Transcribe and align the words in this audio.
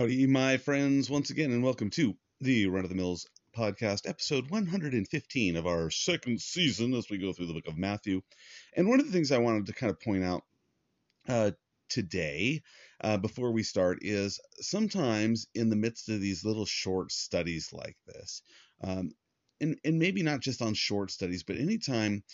Howdy, 0.00 0.26
my 0.28 0.56
friends, 0.56 1.10
once 1.10 1.28
again, 1.28 1.52
and 1.52 1.62
welcome 1.62 1.90
to 1.90 2.16
the 2.40 2.68
Run 2.68 2.84
of 2.84 2.88
the 2.88 2.96
Mills 2.96 3.26
podcast, 3.54 4.08
episode 4.08 4.48
115 4.48 5.56
of 5.56 5.66
our 5.66 5.90
second 5.90 6.40
season 6.40 6.94
as 6.94 7.10
we 7.10 7.18
go 7.18 7.34
through 7.34 7.48
the 7.48 7.52
book 7.52 7.68
of 7.68 7.76
Matthew. 7.76 8.22
And 8.74 8.88
one 8.88 8.98
of 8.98 9.04
the 9.04 9.12
things 9.12 9.30
I 9.30 9.36
wanted 9.36 9.66
to 9.66 9.74
kind 9.74 9.90
of 9.90 10.00
point 10.00 10.24
out 10.24 10.42
uh, 11.28 11.50
today, 11.90 12.62
uh, 13.02 13.18
before 13.18 13.52
we 13.52 13.62
start, 13.62 13.98
is 14.00 14.40
sometimes 14.62 15.46
in 15.54 15.68
the 15.68 15.76
midst 15.76 16.08
of 16.08 16.22
these 16.22 16.46
little 16.46 16.64
short 16.64 17.12
studies 17.12 17.68
like 17.70 17.98
this, 18.06 18.40
um, 18.82 19.10
and, 19.60 19.78
and 19.84 19.98
maybe 19.98 20.22
not 20.22 20.40
just 20.40 20.62
on 20.62 20.72
short 20.72 21.10
studies, 21.10 21.42
but 21.42 21.58
anytime 21.58 22.24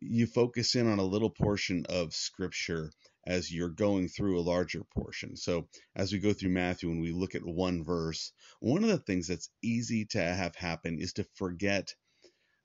you 0.00 0.28
focus 0.28 0.76
in 0.76 0.86
on 0.86 1.00
a 1.00 1.04
little 1.04 1.30
portion 1.30 1.84
of 1.88 2.14
scripture 2.14 2.92
as 3.28 3.52
you're 3.52 3.68
going 3.68 4.08
through 4.08 4.40
a 4.40 4.40
larger 4.40 4.82
portion. 4.84 5.36
So, 5.36 5.68
as 5.94 6.12
we 6.12 6.18
go 6.18 6.32
through 6.32 6.50
Matthew 6.50 6.90
and 6.90 7.00
we 7.00 7.12
look 7.12 7.34
at 7.34 7.44
one 7.44 7.84
verse, 7.84 8.32
one 8.60 8.82
of 8.82 8.88
the 8.88 8.98
things 8.98 9.28
that's 9.28 9.50
easy 9.62 10.06
to 10.06 10.20
have 10.20 10.56
happen 10.56 10.98
is 10.98 11.12
to 11.14 11.24
forget. 11.34 11.94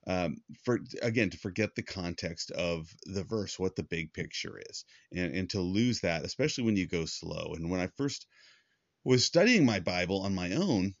Um, 0.06 0.36
for 0.64 0.80
again, 1.00 1.30
to 1.30 1.38
forget 1.38 1.74
the 1.74 1.82
context 1.82 2.50
of 2.50 2.94
the 3.04 3.24
verse, 3.24 3.58
what 3.58 3.74
the 3.76 3.82
big 3.82 4.12
picture 4.12 4.60
is, 4.70 4.84
and, 5.12 5.34
and 5.34 5.50
to 5.50 5.60
lose 5.60 6.00
that, 6.00 6.24
especially 6.24 6.64
when 6.64 6.76
you 6.76 6.86
go 6.86 7.06
slow. 7.06 7.54
And 7.54 7.70
when 7.70 7.80
I 7.80 7.88
first 7.96 8.26
was 9.02 9.24
studying 9.24 9.64
my 9.64 9.80
Bible 9.80 10.20
on 10.22 10.34
my 10.34 10.52
own, 10.52 10.94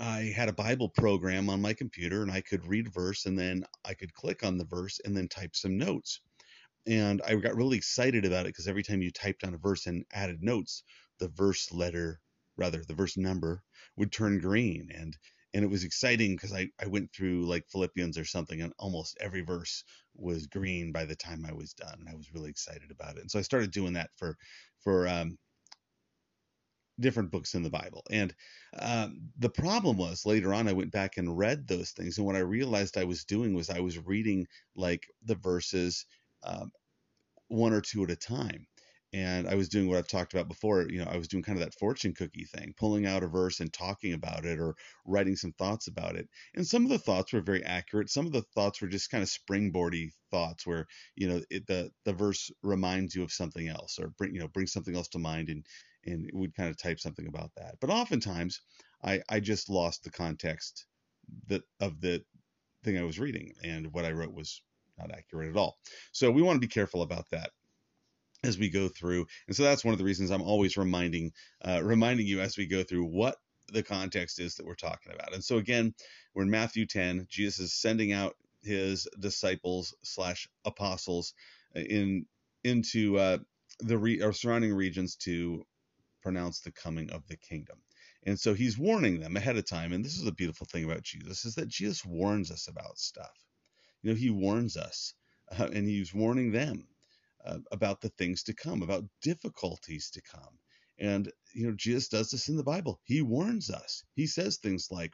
I 0.00 0.32
had 0.36 0.48
a 0.48 0.54
Bible 0.54 0.88
program 0.88 1.50
on 1.50 1.60
my 1.60 1.74
computer 1.74 2.22
and 2.22 2.30
I 2.30 2.42
could 2.42 2.66
read 2.66 2.92
verse 2.92 3.26
and 3.26 3.38
then 3.38 3.64
I 3.84 3.94
could 3.94 4.14
click 4.14 4.44
on 4.44 4.58
the 4.58 4.64
verse 4.64 5.00
and 5.04 5.16
then 5.16 5.28
type 5.28 5.56
some 5.56 5.78
notes 5.78 6.20
and 6.86 7.22
I 7.22 7.34
got 7.36 7.56
really 7.56 7.76
excited 7.78 8.24
about 8.24 8.46
it 8.46 8.50
because 8.50 8.68
every 8.68 8.82
time 8.82 9.02
you 9.02 9.10
typed 9.10 9.44
on 9.44 9.54
a 9.54 9.58
verse 9.58 9.86
and 9.86 10.04
added 10.12 10.42
notes, 10.42 10.82
the 11.18 11.28
verse 11.28 11.72
letter, 11.72 12.20
rather 12.56 12.82
the 12.84 12.94
verse 12.94 13.16
number, 13.16 13.62
would 13.96 14.12
turn 14.12 14.38
green, 14.40 14.90
and 14.94 15.16
and 15.52 15.64
it 15.64 15.68
was 15.68 15.84
exciting 15.84 16.34
because 16.36 16.52
I 16.52 16.68
I 16.80 16.86
went 16.86 17.12
through 17.12 17.46
like 17.46 17.68
Philippians 17.70 18.18
or 18.18 18.24
something, 18.24 18.60
and 18.62 18.72
almost 18.78 19.16
every 19.20 19.42
verse 19.42 19.84
was 20.14 20.46
green 20.46 20.92
by 20.92 21.04
the 21.04 21.16
time 21.16 21.44
I 21.44 21.52
was 21.52 21.72
done, 21.74 22.06
I 22.10 22.14
was 22.14 22.32
really 22.32 22.50
excited 22.50 22.90
about 22.90 23.16
it, 23.16 23.20
and 23.22 23.30
so 23.30 23.38
I 23.38 23.42
started 23.42 23.70
doing 23.72 23.94
that 23.94 24.10
for 24.16 24.36
for 24.80 25.08
um, 25.08 25.38
different 27.00 27.30
books 27.30 27.54
in 27.54 27.62
the 27.62 27.70
Bible. 27.70 28.02
And 28.10 28.34
um, 28.78 29.30
the 29.38 29.48
problem 29.48 29.96
was 29.96 30.26
later 30.26 30.52
on, 30.54 30.68
I 30.68 30.72
went 30.72 30.92
back 30.92 31.16
and 31.16 31.36
read 31.36 31.66
those 31.66 31.90
things. 31.90 32.18
And 32.18 32.26
what 32.26 32.36
I 32.36 32.40
realized 32.40 32.96
I 32.96 33.04
was 33.04 33.24
doing 33.24 33.54
was 33.54 33.70
I 33.70 33.80
was 33.80 33.98
reading 33.98 34.46
like 34.76 35.06
the 35.24 35.34
verses 35.34 36.04
um, 36.42 36.70
one 37.48 37.72
or 37.72 37.80
two 37.80 38.04
at 38.04 38.10
a 38.10 38.16
time. 38.16 38.66
And 39.12 39.48
I 39.48 39.56
was 39.56 39.68
doing 39.68 39.88
what 39.88 39.98
I've 39.98 40.06
talked 40.06 40.34
about 40.34 40.46
before. 40.46 40.86
You 40.88 41.00
know, 41.00 41.10
I 41.10 41.16
was 41.16 41.26
doing 41.26 41.42
kind 41.42 41.58
of 41.58 41.64
that 41.64 41.74
fortune 41.74 42.14
cookie 42.14 42.44
thing, 42.44 42.74
pulling 42.78 43.06
out 43.06 43.24
a 43.24 43.28
verse 43.28 43.58
and 43.58 43.72
talking 43.72 44.12
about 44.12 44.44
it 44.44 44.60
or 44.60 44.76
writing 45.04 45.34
some 45.34 45.52
thoughts 45.52 45.88
about 45.88 46.14
it. 46.14 46.28
And 46.54 46.64
some 46.64 46.84
of 46.84 46.90
the 46.90 46.98
thoughts 46.98 47.32
were 47.32 47.40
very 47.40 47.64
accurate. 47.64 48.08
Some 48.08 48.26
of 48.26 48.32
the 48.32 48.44
thoughts 48.54 48.80
were 48.80 48.86
just 48.86 49.10
kind 49.10 49.24
of 49.24 49.28
springboardy 49.28 50.10
thoughts 50.30 50.64
where, 50.64 50.86
you 51.16 51.28
know, 51.28 51.42
it, 51.50 51.66
the, 51.66 51.90
the 52.04 52.12
verse 52.12 52.52
reminds 52.62 53.16
you 53.16 53.24
of 53.24 53.32
something 53.32 53.66
else 53.66 53.98
or 53.98 54.12
bring, 54.16 54.32
you 54.32 54.40
know, 54.40 54.48
bring 54.48 54.68
something 54.68 54.94
else 54.94 55.08
to 55.08 55.18
mind 55.18 55.48
and, 55.48 55.66
and 56.06 56.30
would 56.32 56.54
kind 56.54 56.70
of 56.70 56.78
type 56.78 57.00
something 57.00 57.26
about 57.26 57.50
that. 57.56 57.74
But 57.80 57.90
oftentimes 57.90 58.60
I, 59.02 59.22
I 59.28 59.40
just 59.40 59.68
lost 59.68 60.04
the 60.04 60.10
context 60.10 60.86
that 61.48 61.62
of 61.80 62.00
the 62.00 62.22
thing 62.84 62.96
I 62.96 63.02
was 63.02 63.18
reading 63.18 63.54
and 63.64 63.92
what 63.92 64.04
I 64.04 64.12
wrote 64.12 64.32
was 64.32 64.62
not 65.00 65.16
accurate 65.16 65.50
at 65.50 65.56
all. 65.56 65.78
So 66.12 66.30
we 66.30 66.42
want 66.42 66.56
to 66.56 66.66
be 66.66 66.72
careful 66.72 67.02
about 67.02 67.28
that 67.30 67.50
as 68.44 68.58
we 68.58 68.70
go 68.70 68.88
through. 68.88 69.26
And 69.46 69.56
so 69.56 69.62
that's 69.62 69.84
one 69.84 69.92
of 69.92 69.98
the 69.98 70.04
reasons 70.04 70.30
I'm 70.30 70.42
always 70.42 70.76
reminding 70.76 71.32
uh, 71.64 71.80
reminding 71.82 72.26
you 72.26 72.40
as 72.40 72.56
we 72.56 72.66
go 72.66 72.82
through 72.82 73.04
what 73.04 73.36
the 73.72 73.82
context 73.82 74.40
is 74.40 74.56
that 74.56 74.66
we're 74.66 74.74
talking 74.74 75.12
about. 75.12 75.34
And 75.34 75.44
so 75.44 75.58
again, 75.58 75.94
we're 76.34 76.42
in 76.42 76.50
Matthew 76.50 76.86
10. 76.86 77.26
Jesus 77.28 77.60
is 77.60 77.72
sending 77.72 78.12
out 78.12 78.34
his 78.62 79.06
disciples 79.18 79.94
slash 80.02 80.48
apostles 80.64 81.34
uh, 81.76 81.80
in 81.80 82.26
into 82.64 83.18
uh, 83.18 83.38
the 83.80 83.96
re- 83.96 84.22
or 84.22 84.32
surrounding 84.32 84.74
regions 84.74 85.16
to 85.16 85.64
pronounce 86.22 86.60
the 86.60 86.72
coming 86.72 87.10
of 87.10 87.26
the 87.28 87.36
kingdom. 87.36 87.78
And 88.24 88.38
so 88.38 88.52
he's 88.52 88.78
warning 88.78 89.20
them 89.20 89.36
ahead 89.36 89.56
of 89.56 89.66
time. 89.66 89.92
And 89.92 90.04
this 90.04 90.16
is 90.16 90.24
the 90.24 90.32
beautiful 90.32 90.66
thing 90.66 90.84
about 90.84 91.02
Jesus 91.02 91.44
is 91.46 91.54
that 91.54 91.68
Jesus 91.68 92.04
warns 92.04 92.50
us 92.50 92.68
about 92.68 92.98
stuff. 92.98 93.32
You 94.02 94.10
know, 94.12 94.16
he 94.16 94.30
warns 94.30 94.76
us, 94.76 95.14
uh, 95.58 95.68
and 95.72 95.86
he's 95.86 96.14
warning 96.14 96.52
them 96.52 96.86
uh, 97.44 97.58
about 97.72 98.00
the 98.00 98.10
things 98.10 98.42
to 98.44 98.54
come, 98.54 98.82
about 98.82 99.04
difficulties 99.22 100.10
to 100.10 100.22
come. 100.22 100.58
And, 100.98 101.30
you 101.54 101.66
know, 101.66 101.74
Jesus 101.76 102.08
does 102.08 102.30
this 102.30 102.48
in 102.48 102.56
the 102.56 102.64
Bible. 102.64 103.00
He 103.04 103.22
warns 103.22 103.70
us. 103.70 104.04
He 104.14 104.26
says 104.26 104.58
things 104.58 104.88
like, 104.90 105.12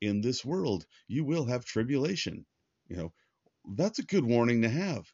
in 0.00 0.20
this 0.20 0.44
world, 0.44 0.86
you 1.08 1.24
will 1.24 1.46
have 1.46 1.64
tribulation. 1.64 2.44
You 2.88 2.96
know, 2.96 3.12
that's 3.76 3.98
a 3.98 4.04
good 4.04 4.24
warning 4.24 4.62
to 4.62 4.68
have. 4.68 5.06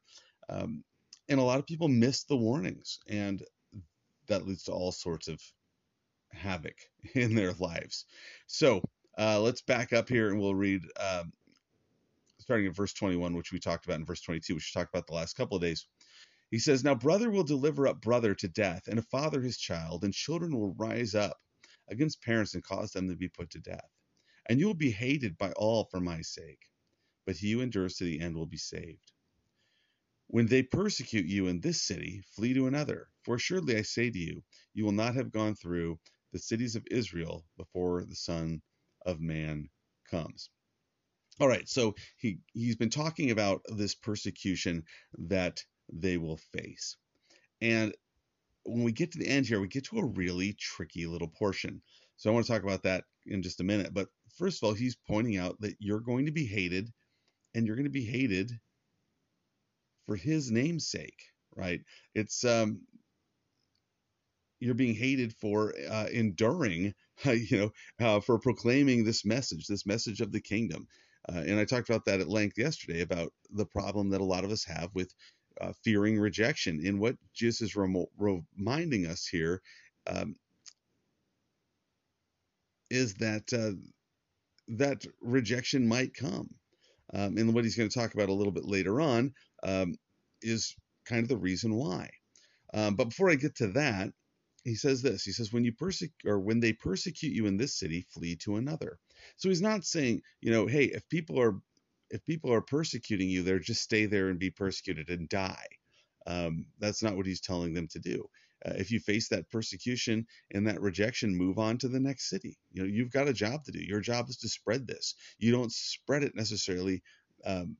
Um, 0.48 0.84
and 1.28 1.40
a 1.40 1.42
lot 1.44 1.58
of 1.60 1.66
people 1.66 1.88
miss 1.88 2.24
the 2.24 2.36
warnings, 2.36 2.98
and 3.08 3.42
that 4.28 4.46
leads 4.46 4.64
to 4.64 4.72
all 4.72 4.92
sorts 4.92 5.28
of 5.28 5.40
havoc 6.32 6.76
in 7.14 7.34
their 7.34 7.52
lives. 7.54 8.06
So 8.46 8.82
uh, 9.18 9.40
let's 9.40 9.62
back 9.62 9.92
up 9.92 10.08
here 10.08 10.30
and 10.30 10.40
we'll 10.40 10.54
read 10.54 10.82
um, 10.98 11.32
starting 12.52 12.68
at 12.68 12.76
verse 12.76 12.92
21, 12.92 13.34
which 13.34 13.50
we 13.50 13.58
talked 13.58 13.86
about 13.86 13.98
in 13.98 14.04
verse 14.04 14.20
22, 14.20 14.54
which 14.54 14.70
we 14.74 14.78
talked 14.78 14.94
about 14.94 15.06
the 15.06 15.14
last 15.14 15.38
couple 15.38 15.56
of 15.56 15.62
days. 15.62 15.86
He 16.50 16.58
says, 16.58 16.84
Now 16.84 16.94
brother 16.94 17.30
will 17.30 17.44
deliver 17.44 17.86
up 17.86 18.02
brother 18.02 18.34
to 18.34 18.46
death, 18.46 18.88
and 18.88 18.98
a 18.98 19.02
father 19.04 19.40
his 19.40 19.56
child, 19.56 20.04
and 20.04 20.12
children 20.12 20.54
will 20.54 20.74
rise 20.74 21.14
up 21.14 21.38
against 21.88 22.22
parents 22.22 22.52
and 22.52 22.62
cause 22.62 22.90
them 22.90 23.08
to 23.08 23.16
be 23.16 23.30
put 23.30 23.48
to 23.52 23.58
death. 23.58 23.88
And 24.50 24.60
you 24.60 24.66
will 24.66 24.74
be 24.74 24.90
hated 24.90 25.38
by 25.38 25.52
all 25.52 25.88
for 25.90 25.98
my 25.98 26.20
sake, 26.20 26.58
but 27.24 27.36
he 27.36 27.52
who 27.52 27.62
endures 27.62 27.96
to 27.96 28.04
the 28.04 28.20
end 28.20 28.36
will 28.36 28.44
be 28.44 28.58
saved. 28.58 29.12
When 30.26 30.44
they 30.44 30.62
persecute 30.62 31.24
you 31.24 31.46
in 31.46 31.58
this 31.58 31.80
city, 31.80 32.22
flee 32.36 32.52
to 32.52 32.66
another. 32.66 33.08
For 33.22 33.36
assuredly 33.36 33.78
I 33.78 33.82
say 33.82 34.10
to 34.10 34.18
you, 34.18 34.44
you 34.74 34.84
will 34.84 34.92
not 34.92 35.14
have 35.14 35.32
gone 35.32 35.54
through 35.54 35.98
the 36.34 36.38
cities 36.38 36.76
of 36.76 36.86
Israel 36.90 37.46
before 37.56 38.04
the 38.04 38.14
Son 38.14 38.60
of 39.06 39.22
Man 39.22 39.70
comes. 40.10 40.50
All 41.40 41.48
right, 41.48 41.68
so 41.68 41.94
he 42.18 42.38
he's 42.52 42.76
been 42.76 42.90
talking 42.90 43.30
about 43.30 43.62
this 43.68 43.94
persecution 43.94 44.84
that 45.18 45.64
they 45.92 46.16
will 46.18 46.36
face. 46.36 46.96
And 47.60 47.94
when 48.64 48.84
we 48.84 48.92
get 48.92 49.12
to 49.12 49.18
the 49.18 49.28
end 49.28 49.46
here, 49.46 49.60
we 49.60 49.68
get 49.68 49.84
to 49.86 49.98
a 49.98 50.04
really 50.04 50.52
tricky 50.52 51.06
little 51.06 51.28
portion. 51.28 51.82
So 52.16 52.30
I 52.30 52.34
want 52.34 52.46
to 52.46 52.52
talk 52.52 52.62
about 52.62 52.84
that 52.84 53.04
in 53.26 53.42
just 53.42 53.60
a 53.60 53.64
minute. 53.64 53.92
But 53.92 54.08
first 54.36 54.62
of 54.62 54.66
all, 54.68 54.74
he's 54.74 54.96
pointing 55.08 55.36
out 55.36 55.60
that 55.60 55.76
you're 55.80 56.00
going 56.00 56.26
to 56.26 56.32
be 56.32 56.46
hated 56.46 56.92
and 57.54 57.66
you're 57.66 57.76
going 57.76 57.84
to 57.84 57.90
be 57.90 58.04
hated 58.04 58.52
for 60.06 60.16
his 60.16 60.50
name's 60.50 60.88
sake, 60.88 61.22
right? 61.56 61.80
It's 62.14 62.44
um 62.44 62.82
you're 64.60 64.74
being 64.74 64.94
hated 64.94 65.34
for 65.34 65.74
uh, 65.90 66.06
enduring, 66.12 66.94
uh, 67.26 67.30
you 67.50 67.58
know, 67.58 67.70
uh, 68.06 68.20
for 68.20 68.38
proclaiming 68.38 69.04
this 69.04 69.24
message, 69.24 69.66
this 69.66 69.84
message 69.84 70.20
of 70.20 70.30
the 70.30 70.40
kingdom. 70.40 70.86
Uh, 71.28 71.42
and 71.46 71.58
I 71.60 71.64
talked 71.64 71.88
about 71.88 72.04
that 72.06 72.20
at 72.20 72.28
length 72.28 72.58
yesterday 72.58 73.02
about 73.02 73.32
the 73.50 73.66
problem 73.66 74.10
that 74.10 74.20
a 74.20 74.24
lot 74.24 74.44
of 74.44 74.50
us 74.50 74.64
have 74.64 74.90
with 74.94 75.14
uh, 75.60 75.72
fearing 75.84 76.18
rejection. 76.18 76.82
And 76.86 77.00
what 77.00 77.16
Jesus 77.34 77.70
is 77.70 77.76
rem- 77.76 78.06
reminding 78.18 79.06
us 79.06 79.26
here 79.26 79.62
um, 80.06 80.34
is 82.90 83.14
that 83.14 83.52
uh, 83.52 83.72
that 84.68 85.04
rejection 85.20 85.86
might 85.86 86.14
come. 86.14 86.48
Um, 87.14 87.36
and 87.36 87.54
what 87.54 87.64
he's 87.64 87.76
going 87.76 87.88
to 87.88 87.98
talk 87.98 88.14
about 88.14 88.30
a 88.30 88.34
little 88.34 88.52
bit 88.52 88.64
later 88.64 89.00
on 89.00 89.32
um, 89.62 89.96
is 90.40 90.74
kind 91.06 91.22
of 91.22 91.28
the 91.28 91.36
reason 91.36 91.74
why. 91.74 92.10
Um, 92.74 92.96
but 92.96 93.10
before 93.10 93.30
I 93.30 93.34
get 93.34 93.56
to 93.56 93.68
that, 93.72 94.12
he 94.64 94.74
says 94.74 95.02
this. 95.02 95.24
He 95.24 95.32
says, 95.32 95.52
"When 95.52 95.64
you 95.64 95.72
persecute, 95.72 96.14
or 96.24 96.38
when 96.38 96.60
they 96.60 96.72
persecute 96.72 97.34
you 97.34 97.46
in 97.46 97.56
this 97.56 97.76
city, 97.78 98.06
flee 98.10 98.36
to 98.36 98.56
another." 98.56 98.98
So 99.36 99.48
he's 99.48 99.62
not 99.62 99.84
saying, 99.84 100.22
you 100.40 100.50
know, 100.52 100.66
hey, 100.66 100.84
if 100.84 101.08
people 101.08 101.40
are 101.40 101.60
if 102.10 102.24
people 102.24 102.52
are 102.52 102.60
persecuting 102.60 103.28
you, 103.28 103.42
they're 103.42 103.58
just 103.58 103.82
stay 103.82 104.06
there 104.06 104.28
and 104.28 104.38
be 104.38 104.50
persecuted 104.50 105.08
and 105.08 105.28
die. 105.28 105.66
Um, 106.26 106.66
that's 106.78 107.02
not 107.02 107.16
what 107.16 107.26
he's 107.26 107.40
telling 107.40 107.72
them 107.72 107.88
to 107.88 107.98
do. 107.98 108.28
Uh, 108.64 108.74
if 108.76 108.92
you 108.92 109.00
face 109.00 109.28
that 109.28 109.50
persecution 109.50 110.26
and 110.52 110.66
that 110.66 110.80
rejection, 110.80 111.34
move 111.34 111.58
on 111.58 111.78
to 111.78 111.88
the 111.88 111.98
next 111.98 112.28
city. 112.28 112.58
You 112.70 112.82
know, 112.82 112.88
you've 112.88 113.10
got 113.10 113.28
a 113.28 113.32
job 113.32 113.64
to 113.64 113.72
do. 113.72 113.80
Your 113.80 114.00
job 114.00 114.28
is 114.28 114.36
to 114.38 114.48
spread 114.48 114.86
this. 114.86 115.14
You 115.38 115.50
don't 115.50 115.72
spread 115.72 116.22
it 116.22 116.36
necessarily 116.36 117.02
um, 117.44 117.76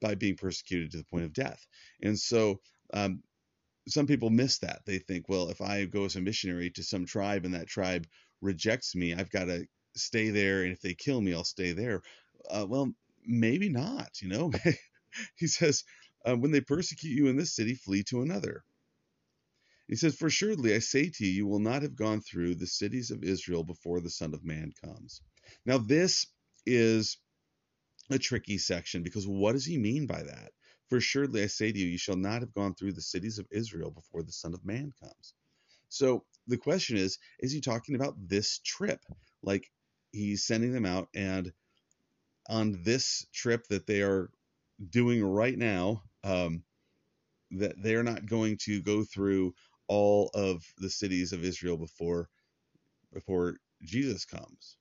by 0.00 0.14
being 0.14 0.36
persecuted 0.36 0.90
to 0.90 0.98
the 0.98 1.04
point 1.04 1.24
of 1.24 1.32
death. 1.32 1.66
And 2.02 2.18
so, 2.18 2.60
um, 2.92 3.22
some 3.88 4.06
people 4.06 4.30
miss 4.30 4.58
that. 4.58 4.82
They 4.86 4.98
think, 4.98 5.28
well, 5.28 5.48
if 5.48 5.60
I 5.60 5.84
go 5.84 6.04
as 6.04 6.16
a 6.16 6.20
missionary 6.20 6.70
to 6.70 6.82
some 6.82 7.06
tribe 7.06 7.44
and 7.44 7.54
that 7.54 7.68
tribe 7.68 8.06
rejects 8.40 8.94
me, 8.94 9.14
I've 9.14 9.30
got 9.30 9.46
to 9.46 9.66
stay 9.96 10.30
there, 10.30 10.62
and 10.62 10.72
if 10.72 10.80
they 10.80 10.94
kill 10.94 11.20
me, 11.20 11.34
I'll 11.34 11.44
stay 11.44 11.72
there. 11.72 12.02
Uh, 12.48 12.66
well, 12.68 12.92
maybe 13.24 13.68
not. 13.68 14.10
You 14.20 14.28
know, 14.28 14.52
he 15.36 15.46
says, 15.46 15.84
uh, 16.24 16.36
when 16.36 16.50
they 16.50 16.60
persecute 16.60 17.16
you 17.16 17.28
in 17.28 17.36
this 17.36 17.54
city, 17.54 17.74
flee 17.74 18.02
to 18.04 18.22
another. 18.22 18.64
He 19.88 19.96
says, 19.96 20.14
For 20.14 20.30
surely 20.30 20.74
I 20.74 20.78
say 20.78 21.10
to 21.10 21.26
you, 21.26 21.32
you 21.32 21.46
will 21.46 21.58
not 21.58 21.82
have 21.82 21.96
gone 21.96 22.20
through 22.20 22.54
the 22.54 22.66
cities 22.66 23.10
of 23.10 23.24
Israel 23.24 23.64
before 23.64 24.00
the 24.00 24.10
Son 24.10 24.34
of 24.34 24.44
Man 24.44 24.72
comes. 24.84 25.20
Now, 25.66 25.78
this 25.78 26.26
is 26.64 27.18
a 28.08 28.18
tricky 28.18 28.58
section 28.58 29.02
because 29.02 29.26
what 29.26 29.52
does 29.52 29.64
he 29.64 29.78
mean 29.78 30.06
by 30.06 30.22
that? 30.22 30.52
For 30.90 30.98
assuredly 30.98 31.44
I 31.44 31.48
say 31.48 31.72
to 31.72 31.78
you, 31.80 31.88
you 31.88 31.98
shall 31.98 32.16
not 32.16 32.42
have 32.42 32.54
gone 32.54 32.74
through 32.76 32.94
the 32.94 33.02
cities 33.02 33.38
of 33.40 33.48
Israel 33.52 33.92
before 33.92 34.24
the 34.24 34.32
Son 34.32 34.54
of 34.54 34.66
Man 34.66 34.92
comes. 35.00 35.34
So 35.90 36.24
the 36.48 36.58
question 36.58 36.98
is, 36.98 37.18
is 37.40 37.52
he 37.52 37.62
talking 37.62 37.96
about 37.96 38.16
this 38.28 38.60
trip? 38.64 39.00
Like 39.42 39.70
he's 40.12 40.46
sending 40.46 40.72
them 40.74 40.86
out, 40.86 41.08
and 41.14 41.52
on 42.48 42.82
this 42.84 43.26
trip 43.34 43.66
that 43.68 43.86
they 43.86 44.02
are 44.02 44.30
doing 44.90 45.24
right 45.24 45.58
now, 45.58 46.02
um, 46.24 46.64
that 47.52 47.74
they're 47.82 48.04
not 48.04 48.26
going 48.26 48.58
to 48.64 48.82
go 48.82 49.04
through 49.04 49.54
all 49.88 50.30
of 50.34 50.64
the 50.78 50.90
cities 50.90 51.32
of 51.32 51.44
Israel 51.44 51.78
before 51.78 52.28
before 53.12 53.56
Jesus 53.84 54.24
comes. 54.24 54.76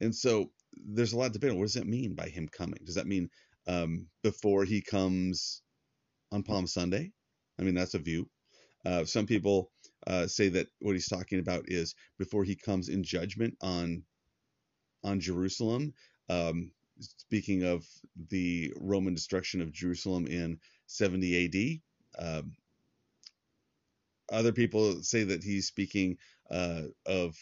And 0.00 0.14
so 0.14 0.50
there's 0.74 1.12
a 1.14 1.18
lot 1.18 1.26
of 1.28 1.32
debate 1.32 1.52
on 1.52 1.58
what 1.58 1.64
does 1.64 1.74
that 1.74 1.86
mean 1.86 2.14
by 2.14 2.28
him 2.28 2.48
coming? 2.48 2.80
Does 2.84 2.96
that 2.96 3.06
mean 3.06 3.30
um, 3.68 4.08
before 4.22 4.64
he 4.64 4.82
comes 4.82 5.62
on 6.32 6.42
Palm 6.42 6.66
Sunday? 6.66 7.12
I 7.58 7.62
mean, 7.62 7.74
that's 7.74 7.94
a 7.94 7.98
view. 8.00 8.28
Uh, 8.86 9.04
some 9.04 9.26
people 9.26 9.70
uh, 10.06 10.26
say 10.26 10.48
that 10.50 10.68
what 10.80 10.92
he's 10.94 11.08
talking 11.08 11.40
about 11.40 11.64
is 11.68 11.94
before 12.18 12.44
he 12.44 12.56
comes 12.56 12.88
in 12.88 13.04
judgment 13.04 13.56
on 13.62 14.04
on 15.04 15.20
Jerusalem. 15.20 15.94
Um, 16.28 16.72
speaking 17.00 17.64
of 17.64 17.86
the 18.30 18.72
Roman 18.80 19.14
destruction 19.14 19.62
of 19.62 19.72
Jerusalem 19.72 20.26
in 20.26 20.58
70 20.86 21.80
AD. 22.18 22.24
Um, 22.26 22.52
other 24.32 24.52
people 24.52 25.02
say 25.02 25.24
that 25.24 25.42
he's 25.44 25.66
speaking 25.66 26.18
uh, 26.50 26.82
of 27.06 27.36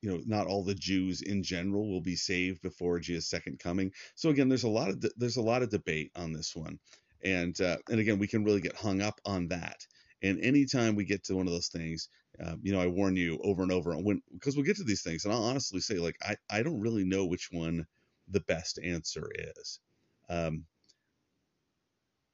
you 0.00 0.10
know 0.10 0.20
not 0.26 0.46
all 0.46 0.64
the 0.64 0.74
Jews 0.74 1.22
in 1.22 1.42
general 1.42 1.88
will 1.90 2.00
be 2.00 2.16
saved 2.16 2.62
before 2.62 3.00
Jesus' 3.00 3.28
second 3.30 3.58
coming. 3.58 3.92
So 4.14 4.30
again, 4.30 4.48
there's 4.48 4.64
a 4.64 4.68
lot 4.68 4.90
of 4.90 5.04
there's 5.16 5.36
a 5.36 5.42
lot 5.42 5.62
of 5.62 5.70
debate 5.70 6.10
on 6.16 6.32
this 6.32 6.54
one, 6.54 6.78
and 7.22 7.58
uh, 7.60 7.78
and 7.90 8.00
again, 8.00 8.18
we 8.18 8.28
can 8.28 8.44
really 8.44 8.60
get 8.60 8.76
hung 8.76 9.00
up 9.02 9.20
on 9.24 9.48
that. 9.48 9.86
And 10.22 10.40
anytime 10.40 10.96
we 10.96 11.04
get 11.04 11.24
to 11.24 11.36
one 11.36 11.46
of 11.46 11.52
those 11.52 11.68
things, 11.68 12.08
uh, 12.44 12.56
you 12.62 12.72
know, 12.72 12.80
I 12.80 12.86
warn 12.88 13.16
you 13.16 13.38
over 13.42 13.62
and 13.62 13.72
over 13.72 13.96
when 13.96 14.22
because 14.32 14.56
we'll 14.56 14.66
get 14.66 14.76
to 14.76 14.84
these 14.84 15.02
things, 15.02 15.24
and 15.24 15.34
I'll 15.34 15.44
honestly 15.44 15.80
say 15.80 15.98
like 15.98 16.16
I 16.22 16.36
I 16.50 16.62
don't 16.62 16.80
really 16.80 17.04
know 17.04 17.26
which 17.26 17.48
one 17.50 17.86
the 18.28 18.40
best 18.40 18.78
answer 18.82 19.28
is. 19.34 19.80
Um, 20.28 20.64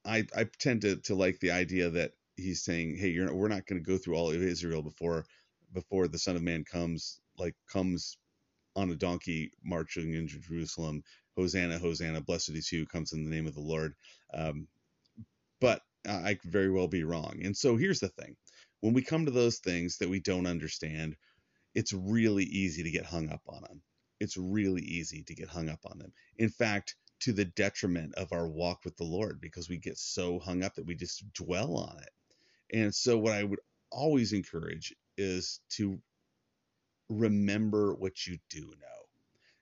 I 0.05 0.25
I 0.35 0.45
tend 0.59 0.81
to 0.81 0.97
to 0.97 1.15
like 1.15 1.39
the 1.39 1.51
idea 1.51 1.89
that 1.91 2.11
he's 2.35 2.63
saying, 2.63 2.97
hey, 2.97 3.09
you're 3.09 3.33
we're 3.33 3.47
not 3.47 3.65
going 3.65 3.83
to 3.83 3.89
go 3.91 3.97
through 3.97 4.15
all 4.15 4.29
of 4.31 4.41
Israel 4.41 4.83
before 4.83 5.25
before 5.73 6.07
the 6.07 6.19
Son 6.19 6.35
of 6.35 6.43
Man 6.43 6.63
comes 6.63 7.19
like 7.37 7.55
comes 7.71 8.17
on 8.75 8.91
a 8.91 8.95
donkey 8.95 9.51
marching 9.63 10.13
into 10.13 10.39
Jerusalem. 10.39 11.03
Hosanna, 11.37 11.79
Hosanna, 11.79 12.21
blessed 12.21 12.49
is 12.51 12.67
he 12.67 12.77
who 12.77 12.85
comes 12.85 13.13
in 13.13 13.23
the 13.23 13.35
name 13.35 13.47
of 13.47 13.55
the 13.55 13.61
Lord. 13.61 13.93
Um, 14.33 14.67
but 15.59 15.81
I 16.07 16.35
could 16.35 16.51
very 16.51 16.69
well 16.71 16.87
be 16.87 17.03
wrong. 17.03 17.39
And 17.43 17.55
so 17.55 17.77
here's 17.77 17.99
the 17.99 18.09
thing 18.09 18.35
when 18.81 18.93
we 18.93 19.01
come 19.01 19.25
to 19.25 19.31
those 19.31 19.59
things 19.59 19.97
that 19.97 20.09
we 20.09 20.19
don't 20.19 20.45
understand, 20.45 21.15
it's 21.73 21.93
really 21.93 22.43
easy 22.43 22.83
to 22.83 22.91
get 22.91 23.05
hung 23.05 23.29
up 23.29 23.41
on 23.47 23.61
them. 23.63 23.81
It's 24.19 24.37
really 24.37 24.83
easy 24.83 25.23
to 25.23 25.35
get 25.35 25.49
hung 25.49 25.69
up 25.69 25.79
on 25.85 25.99
them. 25.99 26.13
In 26.37 26.49
fact, 26.49 26.95
to 27.21 27.33
the 27.33 27.45
detriment 27.45 28.13
of 28.15 28.31
our 28.33 28.47
walk 28.47 28.85
with 28.85 28.95
the 28.97 29.03
Lord 29.03 29.41
because 29.41 29.69
we 29.69 29.77
get 29.77 29.97
so 29.97 30.39
hung 30.39 30.63
up 30.63 30.75
that 30.75 30.85
we 30.85 30.95
just 30.95 31.23
dwell 31.33 31.77
on 31.77 31.97
it. 32.01 32.77
And 32.77 32.93
so, 32.93 33.17
what 33.17 33.33
I 33.33 33.43
would 33.43 33.59
always 33.91 34.33
encourage 34.33 34.93
is 35.17 35.59
to 35.71 35.99
remember 37.09 37.93
what 37.95 38.25
you 38.27 38.37
do 38.49 38.61
know. 38.61 39.05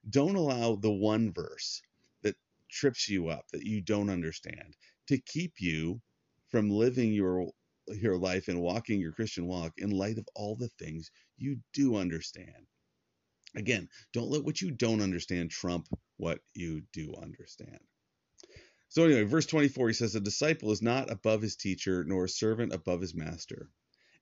Don't 0.09 0.35
allow 0.35 0.75
the 0.75 0.91
one 0.91 1.31
verse 1.31 1.81
that 2.21 2.35
trips 2.69 3.09
you 3.09 3.29
up, 3.29 3.45
that 3.51 3.63
you 3.65 3.81
don't 3.81 4.09
understand, 4.09 4.75
to 5.07 5.17
keep 5.17 5.61
you 5.61 6.01
from 6.49 6.69
living 6.69 7.13
your 7.13 7.51
your 7.87 8.17
life 8.17 8.47
and 8.47 8.61
walking 8.61 9.01
your 9.01 9.11
Christian 9.11 9.45
walk 9.45 9.73
in 9.77 9.89
light 9.91 10.17
of 10.17 10.27
all 10.35 10.55
the 10.55 10.69
things 10.79 11.11
you 11.37 11.57
do 11.73 11.97
understand. 11.97 12.67
Again, 13.55 13.89
don't 14.13 14.29
let 14.29 14.43
what 14.43 14.61
you 14.61 14.71
don't 14.71 15.01
understand 15.01 15.51
trump 15.51 15.87
what 16.17 16.39
you 16.53 16.83
do 16.93 17.13
understand. 17.21 17.79
So, 18.89 19.05
anyway, 19.05 19.23
verse 19.23 19.47
24, 19.47 19.87
he 19.89 19.93
says, 19.93 20.15
A 20.15 20.19
disciple 20.19 20.71
is 20.71 20.81
not 20.81 21.11
above 21.11 21.41
his 21.41 21.55
teacher, 21.55 22.03
nor 22.03 22.25
a 22.25 22.29
servant 22.29 22.73
above 22.73 23.01
his 23.01 23.15
master. 23.15 23.69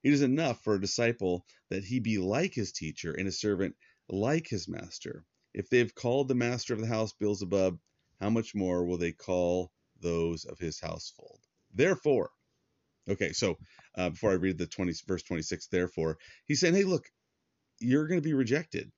It 0.04 0.14
is 0.14 0.22
enough 0.22 0.64
for 0.64 0.76
a 0.76 0.82
disciple 0.82 1.46
that 1.70 1.84
he 1.84 2.00
be 2.00 2.18
like 2.18 2.54
his 2.54 2.72
teacher, 2.72 3.14
and 3.14 3.28
a 3.28 3.32
servant 3.32 3.76
like 4.10 4.48
his 4.48 4.68
master. 4.68 5.26
If 5.54 5.70
they 5.70 5.80
have 5.80 5.96
called 5.96 6.28
the 6.28 6.36
master 6.36 6.74
of 6.74 6.82
the 6.82 6.88
house 6.88 7.14
Beelzebub, 7.14 7.80
how 8.20 8.30
much 8.30 8.56
more 8.56 8.86
will 8.86 8.98
they 8.98 9.12
call 9.12 9.72
those 10.00 10.46
of 10.46 10.60
his 10.60 10.80
household? 10.80 11.40
Therefore, 11.74 12.32
okay, 13.10 13.34
so 13.34 13.58
uh, 13.96 14.10
before 14.12 14.32
I 14.32 14.36
read 14.36 14.58
the 14.58 14.68
20, 14.68 14.94
verse 15.08 15.24
26, 15.24 15.68
therefore, 15.68 16.18
he's 16.48 16.60
saying, 16.60 16.76
hey, 16.76 16.84
look, 16.84 17.06
you're 17.80 18.08
going 18.08 18.22
to 18.22 18.28
be 18.28 18.34
rejected. 18.34 18.92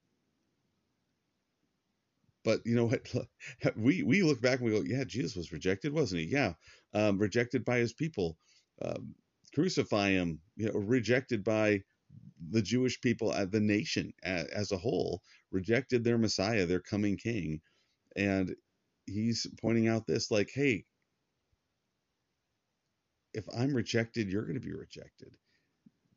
But 2.43 2.61
you 2.65 2.75
know 2.75 2.85
what? 2.85 3.07
We 3.77 4.03
we 4.03 4.23
look 4.23 4.41
back 4.41 4.59
and 4.59 4.69
we 4.69 4.77
go, 4.77 4.83
yeah, 4.85 5.05
Jesus 5.05 5.35
was 5.35 5.51
rejected, 5.53 5.93
wasn't 5.93 6.21
he? 6.21 6.27
Yeah, 6.27 6.53
um, 6.93 7.17
rejected 7.17 7.63
by 7.63 7.77
his 7.77 7.93
people, 7.93 8.37
um, 8.81 9.15
crucify 9.53 10.09
him. 10.09 10.39
You 10.55 10.67
know, 10.67 10.79
rejected 10.79 11.43
by 11.43 11.81
the 12.49 12.61
Jewish 12.61 12.99
people, 13.01 13.31
uh, 13.31 13.45
the 13.45 13.59
nation 13.59 14.13
as 14.23 14.71
a 14.71 14.77
whole, 14.77 15.21
rejected 15.51 16.03
their 16.03 16.17
Messiah, 16.17 16.65
their 16.65 16.81
coming 16.81 17.17
King, 17.17 17.61
and 18.15 18.55
he's 19.05 19.47
pointing 19.61 19.87
out 19.87 20.07
this, 20.07 20.31
like, 20.31 20.49
hey, 20.53 20.85
if 23.33 23.45
I'm 23.57 23.73
rejected, 23.73 24.29
you're 24.29 24.43
going 24.45 24.59
to 24.59 24.65
be 24.65 24.73
rejected. 24.73 25.35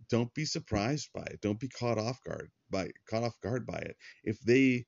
Don't 0.08 0.32
be 0.34 0.44
surprised 0.44 1.10
by 1.14 1.22
it. 1.22 1.40
Don't 1.40 1.58
be 1.58 1.68
caught 1.68 1.98
off 1.98 2.22
guard 2.22 2.50
by 2.70 2.90
caught 3.08 3.24
off 3.24 3.40
guard 3.40 3.66
by 3.66 3.78
it. 3.78 3.96
If 4.22 4.40
they 4.40 4.86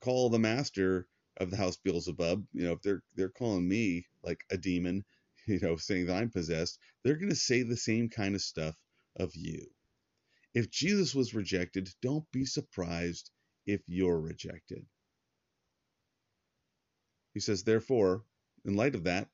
call 0.00 0.30
the 0.30 0.38
master 0.38 1.06
of 1.36 1.50
the 1.50 1.56
house 1.56 1.76
Beelzebub, 1.76 2.44
you 2.52 2.64
know, 2.64 2.72
if 2.72 2.82
they're 2.82 3.02
they're 3.14 3.28
calling 3.28 3.68
me 3.68 4.06
like 4.22 4.44
a 4.50 4.56
demon, 4.56 5.04
you 5.46 5.60
know, 5.60 5.76
saying 5.76 6.06
that 6.06 6.16
I'm 6.16 6.30
possessed, 6.30 6.78
they're 7.02 7.16
going 7.16 7.30
to 7.30 7.36
say 7.36 7.62
the 7.62 7.76
same 7.76 8.08
kind 8.08 8.34
of 8.34 8.42
stuff 8.42 8.76
of 9.16 9.34
you. 9.34 9.66
If 10.54 10.70
Jesus 10.70 11.14
was 11.14 11.34
rejected, 11.34 11.88
don't 12.02 12.30
be 12.32 12.44
surprised 12.44 13.30
if 13.66 13.80
you're 13.86 14.20
rejected. 14.20 14.86
He 17.34 17.40
says, 17.40 17.64
therefore, 17.64 18.24
in 18.64 18.76
light 18.76 18.94
of 18.94 19.04
that, 19.04 19.28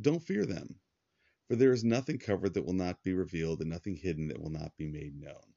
don't 0.00 0.22
fear 0.22 0.44
them, 0.44 0.78
for 1.48 1.56
there 1.56 1.72
is 1.72 1.84
nothing 1.84 2.18
covered 2.18 2.54
that 2.54 2.64
will 2.64 2.74
not 2.74 3.02
be 3.02 3.14
revealed, 3.14 3.60
and 3.60 3.70
nothing 3.70 3.96
hidden 3.96 4.28
that 4.28 4.40
will 4.40 4.50
not 4.50 4.76
be 4.76 4.86
made 4.86 5.18
known. 5.18 5.54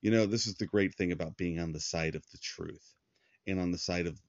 You 0.00 0.10
know, 0.10 0.26
this 0.26 0.46
is 0.46 0.54
the 0.56 0.66
great 0.66 0.94
thing 0.94 1.12
about 1.12 1.36
being 1.36 1.58
on 1.58 1.72
the 1.72 1.80
side 1.80 2.14
of 2.14 2.24
the 2.30 2.38
truth 2.38 2.94
and 3.46 3.60
on 3.60 3.70
the 3.70 3.78
side 3.78 4.06
of 4.06 4.20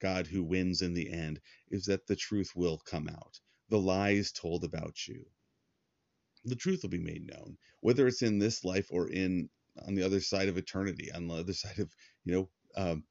God 0.00 0.26
who 0.26 0.42
wins 0.42 0.82
in 0.82 0.94
the 0.94 1.10
end 1.10 1.40
is 1.70 1.84
that 1.86 2.06
the 2.06 2.16
truth 2.16 2.52
will 2.56 2.78
come 2.78 3.08
out. 3.08 3.40
The 3.68 3.78
lies 3.78 4.32
told 4.32 4.64
about 4.64 5.06
you. 5.06 5.26
The 6.44 6.56
truth 6.56 6.82
will 6.82 6.90
be 6.90 6.98
made 6.98 7.26
known, 7.26 7.58
whether 7.80 8.06
it's 8.06 8.22
in 8.22 8.38
this 8.38 8.64
life 8.64 8.88
or 8.90 9.08
in 9.08 9.50
on 9.86 9.94
the 9.94 10.02
other 10.02 10.20
side 10.20 10.48
of 10.48 10.58
eternity, 10.58 11.12
on 11.12 11.28
the 11.28 11.34
other 11.34 11.52
side 11.52 11.78
of, 11.78 11.94
you 12.24 12.32
know, 12.34 12.48
um, 12.76 13.04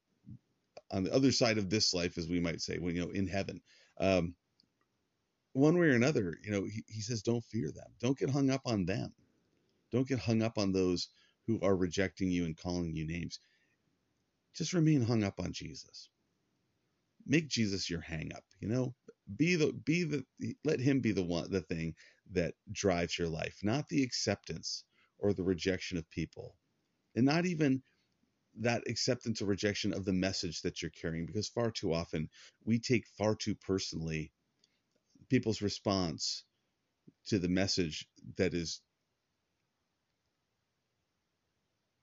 on 0.90 1.04
the 1.04 1.14
other 1.14 1.32
side 1.32 1.58
of 1.58 1.70
this 1.70 1.94
life, 1.94 2.18
as 2.18 2.28
we 2.28 2.40
might 2.40 2.60
say, 2.60 2.78
when 2.78 2.94
you 2.94 3.04
know, 3.04 3.10
in 3.10 3.26
heaven. 3.26 3.60
Um, 3.98 4.34
one 5.52 5.78
way 5.78 5.88
or 5.88 5.92
another, 5.96 6.38
you 6.42 6.50
know, 6.50 6.64
he, 6.64 6.84
he 6.88 7.00
says, 7.00 7.22
don't 7.22 7.44
fear 7.44 7.70
them. 7.72 7.90
Don't 8.00 8.18
get 8.18 8.30
hung 8.30 8.50
up 8.50 8.62
on 8.66 8.84
them. 8.84 9.12
Don't 9.92 10.08
get 10.08 10.18
hung 10.18 10.42
up 10.42 10.58
on 10.58 10.72
those 10.72 11.08
who 11.46 11.60
are 11.62 11.76
rejecting 11.76 12.30
you 12.30 12.44
and 12.44 12.56
calling 12.56 12.94
you 12.94 13.06
names 13.06 13.40
just 14.58 14.72
remain 14.72 15.02
hung 15.02 15.22
up 15.22 15.40
on 15.40 15.52
Jesus. 15.52 16.10
Make 17.28 17.48
Jesus 17.48 17.90
your 17.90 18.00
hang 18.00 18.32
up, 18.34 18.44
you 18.60 18.68
know? 18.68 18.94
Be 19.36 19.56
the 19.56 19.72
be 19.72 20.04
the 20.04 20.24
let 20.64 20.80
him 20.80 21.00
be 21.00 21.12
the 21.12 21.22
one 21.24 21.50
the 21.52 21.60
thing 21.60 21.94
that 22.32 22.54
drives 22.72 23.18
your 23.18 23.28
life, 23.28 23.58
not 23.62 23.88
the 23.88 24.02
acceptance 24.02 24.84
or 25.18 25.34
the 25.34 25.44
rejection 25.44 25.98
of 25.98 26.10
people. 26.10 26.56
And 27.14 27.26
not 27.26 27.46
even 27.46 27.82
that 28.60 28.82
acceptance 28.88 29.42
or 29.42 29.46
rejection 29.46 29.92
of 29.92 30.04
the 30.04 30.12
message 30.12 30.62
that 30.62 30.82
you're 30.82 30.90
carrying 30.90 31.26
because 31.26 31.48
far 31.48 31.70
too 31.70 31.92
often 31.92 32.28
we 32.64 32.78
take 32.78 33.06
far 33.18 33.34
too 33.34 33.54
personally 33.54 34.32
people's 35.30 35.62
response 35.62 36.44
to 37.26 37.38
the 37.38 37.48
message 37.48 38.06
that 38.36 38.54
is 38.54 38.80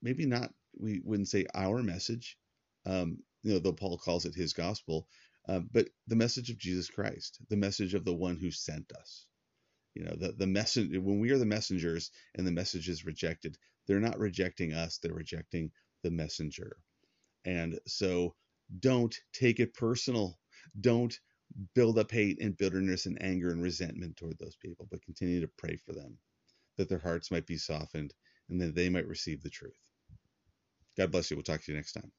maybe 0.01 0.25
not 0.25 0.51
we 0.77 1.01
wouldn't 1.03 1.27
say 1.27 1.45
our 1.55 1.83
message 1.83 2.37
um, 2.85 3.17
you 3.45 3.53
know, 3.53 3.59
though 3.59 3.73
Paul 3.73 3.97
calls 3.99 4.25
it 4.25 4.33
his 4.33 4.53
gospel, 4.53 5.07
uh, 5.47 5.59
but 5.71 5.87
the 6.07 6.15
message 6.15 6.49
of 6.49 6.57
Jesus 6.57 6.89
Christ, 6.89 7.37
the 7.49 7.55
message 7.55 7.93
of 7.93 8.03
the 8.03 8.13
one 8.13 8.37
who 8.37 8.49
sent 8.49 8.91
us. 8.93 9.27
You 9.93 10.03
know, 10.03 10.15
the 10.17 10.31
the 10.31 10.47
message 10.47 10.97
when 10.97 11.19
we 11.19 11.29
are 11.29 11.37
the 11.37 11.45
messengers 11.45 12.09
and 12.33 12.45
the 12.45 12.51
message 12.51 12.89
is 12.89 13.05
rejected, 13.05 13.55
they're 13.85 13.99
not 13.99 14.17
rejecting 14.17 14.73
us, 14.73 14.97
they're 14.97 15.13
rejecting 15.13 15.71
the 16.01 16.09
messenger. 16.09 16.77
And 17.45 17.79
so 17.85 18.35
don't 18.79 19.15
take 19.31 19.59
it 19.59 19.75
personal. 19.75 20.39
Don't 20.81 21.17
build 21.75 21.99
up 21.99 22.11
hate 22.11 22.41
and 22.41 22.57
bitterness 22.57 23.05
and 23.05 23.21
anger 23.21 23.51
and 23.51 23.61
resentment 23.61 24.17
toward 24.17 24.39
those 24.39 24.55
people, 24.55 24.87
but 24.89 25.03
continue 25.03 25.41
to 25.41 25.51
pray 25.59 25.77
for 25.85 25.93
them 25.93 26.17
that 26.77 26.89
their 26.89 26.99
hearts 26.99 27.29
might 27.29 27.45
be 27.45 27.57
softened 27.57 28.11
and 28.49 28.59
that 28.59 28.73
they 28.73 28.89
might 28.89 29.07
receive 29.07 29.43
the 29.43 29.49
truth. 29.51 29.77
God 30.97 31.11
bless 31.11 31.29
you. 31.29 31.37
We'll 31.37 31.43
talk 31.43 31.61
to 31.61 31.71
you 31.71 31.77
next 31.77 31.93
time. 31.93 32.11